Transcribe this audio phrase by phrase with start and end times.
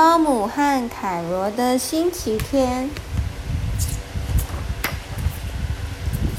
[0.00, 2.88] 保姆和凯罗的星期天。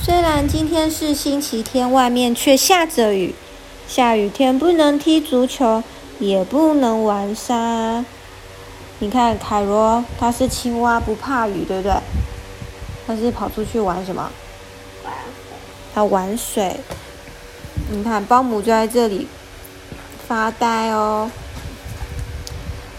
[0.02, 3.36] 虽然今天是星期天，外面却下着雨。
[3.88, 5.84] 下雨天不能踢足球，
[6.18, 8.04] 也不能玩沙。
[8.98, 11.94] 你看，凯罗他是青蛙，不怕雨，对不对？
[13.06, 14.32] 他是跑出去玩什么？
[15.06, 15.14] 玩。
[15.94, 16.78] 他玩水。
[17.92, 19.28] 你看，保姆就在这里
[20.28, 21.30] 发呆哦。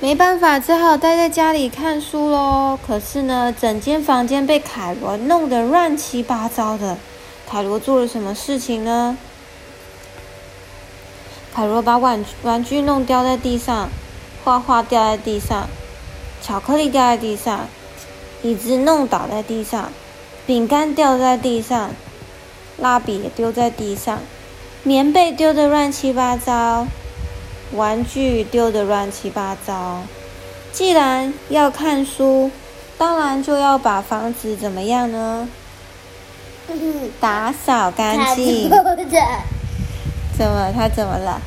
[0.02, 2.76] 没办法，只好待在家里看书喽。
[2.84, 6.98] 可是呢，整间房间被凯罗弄得乱七八糟的。
[7.48, 9.16] 凯罗做了什么事情呢？
[11.54, 13.90] 凯罗把玩玩具弄掉在地上，
[14.42, 15.68] 画画掉在地上，
[16.42, 17.68] 巧克力掉在地上，
[18.42, 19.92] 椅子弄倒在地上，
[20.44, 21.90] 饼干掉在地上，
[22.76, 24.18] 蜡笔也丢在地上，
[24.82, 26.88] 棉被丢得乱七八糟。
[27.74, 30.02] 玩具丢得乱七八糟。
[30.72, 32.50] 既然要看书，
[32.96, 35.48] 当然就要把房子怎么样呢？
[37.20, 38.70] 打扫干净。
[38.70, 40.72] 怎么？
[40.74, 41.40] 他怎么了？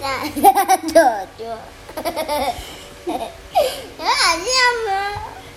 [0.00, 0.26] 他。
[3.04, 4.44] 有好像
[4.86, 4.92] 吗？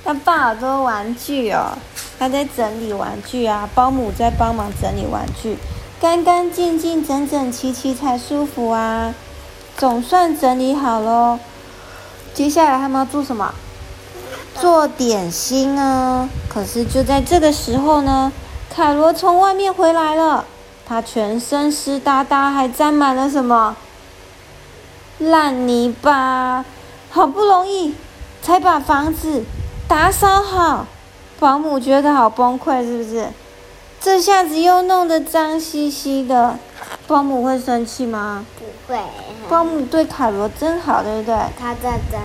[0.03, 1.77] 他抱好多玩具哦，
[2.17, 3.69] 他在整理玩具啊。
[3.75, 5.57] 保姆在帮忙整理玩具，
[5.99, 9.13] 干干净净、整整齐齐才舒服啊。
[9.77, 11.37] 总算整理好喽，
[12.33, 13.53] 接下来他们要做什么？
[14.59, 16.29] 做点心啊！
[16.47, 18.31] 可是就在这个时候呢，
[18.73, 20.45] 凯罗从外面回来了，
[20.87, 23.75] 他全身湿哒哒，还沾满了什么？
[25.19, 26.63] 烂泥巴。
[27.09, 27.95] 好不容易
[28.41, 29.45] 才把房子
[29.87, 30.85] 打扫好，
[31.39, 33.29] 保姆觉得好崩溃，是不是？
[34.01, 36.59] 这下子又弄得脏兮兮的，
[37.07, 38.45] 保姆会生气吗？
[38.57, 38.99] 不会。
[39.47, 41.35] 保姆对凯罗真好，对不对？
[41.59, 42.17] 他在这。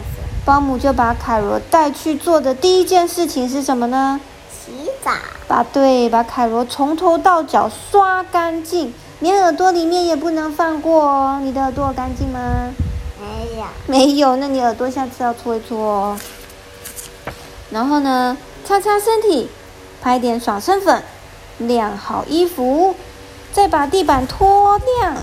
[0.44, 4.18] 保姆就把凯罗带去做的第一件事情是什么呢？
[4.50, 4.72] 洗
[5.04, 5.10] 澡。
[5.46, 11.40] 把对，把凯罗从头到脚刷干净，连耳朵里面也不能放过哦。
[11.42, 12.72] 你的耳朵干净吗？
[13.20, 13.64] 没有。
[13.86, 16.18] 没有，那你耳朵下次要搓一搓哦。
[17.70, 19.50] 然后呢，擦擦身体，
[20.00, 21.02] 拍点爽身粉，
[21.58, 22.94] 晾好衣服，
[23.52, 25.16] 再把地板拖亮。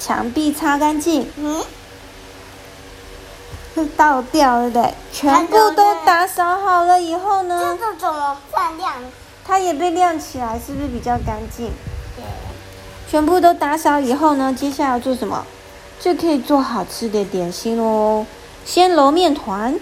[0.00, 1.60] 墙壁擦干净，嗯，
[3.96, 4.94] 倒掉对不对？
[5.12, 7.60] 全部都打扫好了以后呢？
[7.60, 8.94] 这个怎么算亮？
[9.44, 11.72] 它也被亮起来，是不是比较干净？
[12.14, 12.24] 对。
[13.10, 14.54] 全部都打扫以后呢？
[14.56, 15.44] 接下来要做什么？
[15.98, 18.24] 就可以做好吃的点心喽。
[18.64, 19.80] 先揉面团，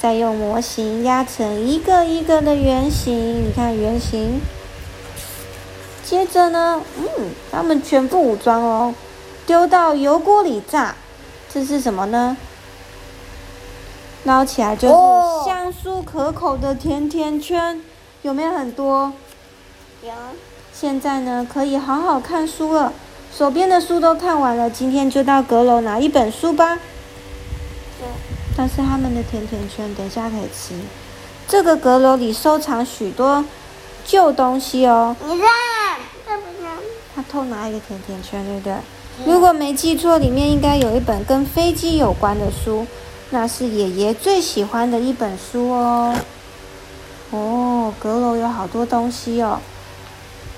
[0.00, 3.48] 再用模型压成一个一个的圆形。
[3.48, 4.40] 你看圆形。
[6.06, 7.04] 接着呢，嗯，
[7.50, 8.94] 他们全副武装哦。
[9.44, 10.94] 丢到油锅里炸，
[11.52, 12.36] 这是什么呢？
[14.22, 14.94] 捞起来就是
[15.44, 17.82] 香酥可口的甜甜圈，
[18.22, 19.12] 有没有很多？
[20.02, 20.12] 有。
[20.72, 22.92] 现在呢，可以好好看书了。
[23.36, 26.76] 手边的书都看完了，今天就到阁楼拿一本书吧。
[27.98, 28.06] 对。
[28.56, 30.74] 但是他们的甜甜圈等下可以吃。
[31.48, 33.44] 这个阁楼里收藏许多
[34.04, 35.16] 旧东西哦。
[37.30, 38.74] 偷拿一个甜甜圈，对不对？
[39.24, 42.86] 如果没记错，里面应该有一本跟飞机有关的书，
[43.30, 46.14] 那是爷爷最喜欢的一本书哦。
[47.30, 49.58] 哦，阁楼有好多东西哦。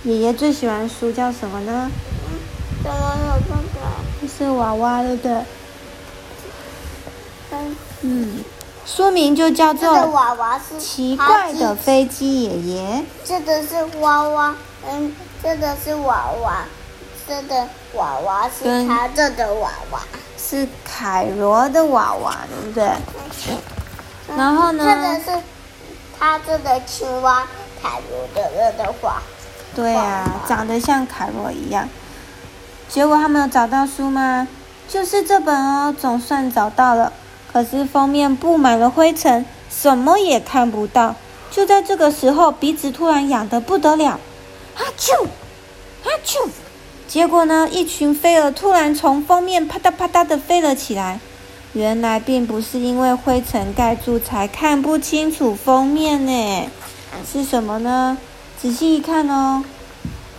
[0.04, 1.90] 爷爷最喜欢书叫什么呢？
[2.82, 3.54] 阁楼有这
[4.26, 4.28] 个？
[4.28, 5.36] 是娃娃，对不对？
[8.02, 8.44] 嗯。
[8.86, 9.86] 书名就叫做
[10.78, 12.82] 《奇怪的飞机爷爷》。
[13.22, 14.56] 这个是娃娃，
[14.88, 15.12] 嗯，
[15.42, 16.64] 这个是娃娃。
[17.26, 20.00] 这个娃娃是他这的娃娃，
[20.38, 22.90] 是凯罗的娃娃，对不对？
[24.34, 24.82] 然后呢？
[24.82, 25.42] 这个是
[26.18, 27.46] 他这的青蛙，
[27.82, 29.20] 凯罗的这的画。
[29.74, 31.86] 对呀，长得像凯罗一样。
[32.88, 34.48] 结果他们有找到书吗？
[34.88, 37.12] 就是这本哦，总算找到了。
[37.52, 41.14] 可是封面布满了灰尘，什么也看不到。
[41.50, 44.18] 就在这个时候，鼻子突然痒得不得了，
[44.78, 45.24] 哈啾，
[46.04, 46.48] 啊啾。
[47.08, 47.68] 结果呢？
[47.68, 51.18] 一群飞蛾突然从封面啪嗒啪嗒的飞了起来。
[51.72, 56.70] 原来并不是因为灰尘盖住才看不清楚封面呢，
[57.30, 58.16] 是什么呢？
[58.60, 59.64] 仔细一看哦，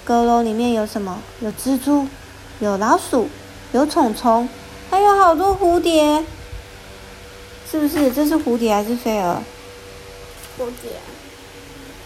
[0.05, 1.19] 阁楼里面有什么？
[1.41, 2.07] 有蜘蛛，
[2.59, 3.29] 有老鼠，
[3.73, 4.47] 有虫虫，
[4.89, 6.23] 还有好多蝴蝶。
[7.69, 8.11] 是不是？
[8.11, 9.41] 这是蝴蝶还是飞蛾？
[10.57, 10.91] 蝴蝶。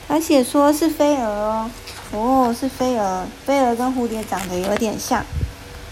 [0.09, 1.71] 而且说是飞蛾哦。
[2.13, 5.23] 哦，是飞蛾，飞蛾跟蝴蝶长得有点像。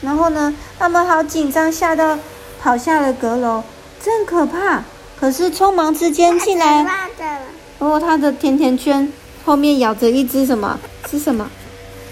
[0.02, 2.18] 然后呢，他们好紧张，吓到
[2.62, 3.64] 跑下了阁楼，
[4.04, 4.84] 真可怕！
[5.20, 6.88] 可是匆忙之间竟然，
[7.80, 9.12] 哦，他的甜甜圈
[9.46, 10.80] 后面咬着一只什么？
[11.10, 11.50] 是什么？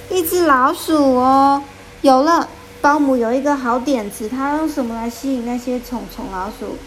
[0.10, 1.64] 一只老鼠哦。
[2.02, 2.48] 有了，
[2.82, 6.78] 保姆有一个好点子，他用什么来吸引那些虫虫老鼠？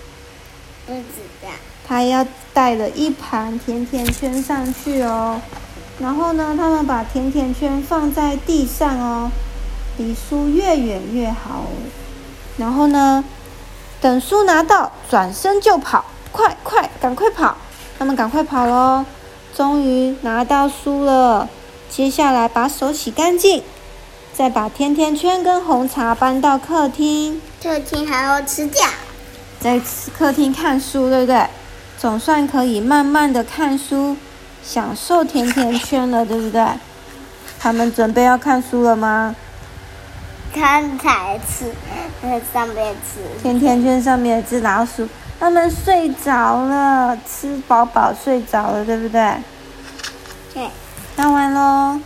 [0.87, 1.01] 不知
[1.43, 1.49] 道。
[1.87, 5.41] 他要带了一盘甜甜圈上去哦。
[6.03, 9.31] 然后呢，他们把甜甜圈放在地上哦，
[9.99, 11.67] 离书越远越好。
[12.57, 13.25] 然后呢，
[14.01, 17.57] 等书拿到，转身就跑，快快，赶快跑！
[17.99, 19.05] 他们赶快跑喽。
[19.57, 21.49] 终于拿到书了，
[21.89, 23.63] 接下来把手洗干净。
[24.35, 28.89] 再把甜甜圈跟红茶搬到客厅，客厅还要吃掉，
[29.61, 29.81] 在
[30.19, 31.47] 客厅看书，对不对？
[31.99, 34.17] 总算可以慢慢的看书，
[34.63, 36.65] 享受甜甜圈了，对不对？
[37.59, 39.35] 他们准备要看书了吗？
[40.55, 41.73] 刚才吃，
[42.23, 45.09] 在上面吃甜甜圈上面有只老鼠，
[45.41, 49.35] 他们睡着了，吃饱饱睡着了，对不对？
[50.53, 50.69] 对，
[51.17, 52.01] 看完喽。